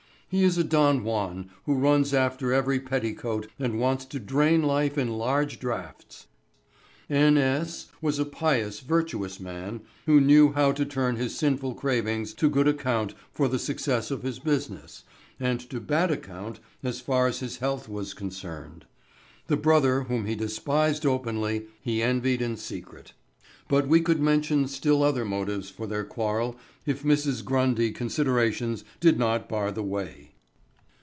He 0.33 0.45
is 0.45 0.57
a 0.57 0.63
Don 0.63 1.03
Juan 1.03 1.49
who 1.65 1.73
runs 1.75 2.13
after 2.13 2.53
every 2.53 2.79
petticoat 2.79 3.47
and 3.59 3.77
wants 3.81 4.05
to 4.05 4.17
drain 4.17 4.63
life 4.63 4.97
in 4.97 5.11
large 5.17 5.59
draughts. 5.59 6.27
N. 7.09 7.37
S. 7.37 7.87
was 8.01 8.17
a 8.17 8.23
pious 8.23 8.79
virtuous 8.79 9.41
man 9.41 9.81
who 10.05 10.21
knew 10.21 10.53
how 10.53 10.71
to 10.71 10.85
turn 10.85 11.17
his 11.17 11.37
sinful 11.37 11.73
cravings 11.75 12.33
to 12.35 12.49
good 12.49 12.69
account 12.69 13.13
for 13.33 13.49
the 13.49 13.59
success 13.59 14.09
of 14.09 14.23
his 14.23 14.39
business 14.39 15.03
and 15.37 15.59
to 15.69 15.81
bad 15.81 16.11
account 16.11 16.61
as 16.81 17.01
far 17.01 17.27
as 17.27 17.39
his 17.39 17.57
health 17.57 17.89
was 17.89 18.13
concerned. 18.13 18.85
The 19.47 19.57
brother 19.57 20.03
whom 20.03 20.27
he 20.27 20.35
despised 20.35 21.05
openly 21.05 21.65
he 21.81 22.01
envied 22.01 22.41
in 22.41 22.55
secret. 22.55 23.11
But 23.67 23.87
we 23.87 24.01
could 24.01 24.19
mention 24.19 24.67
still 24.67 25.01
other 25.01 25.23
motives 25.23 25.69
for 25.69 25.87
their 25.87 26.03
quarrel 26.03 26.57
if 26.85 27.03
Mrs. 27.03 27.45
Grundy 27.45 27.91
considerations 27.91 28.83
did 28.99 29.17
not 29.17 29.47
bar 29.47 29.71
the 29.71 29.83
way.... 29.83 30.27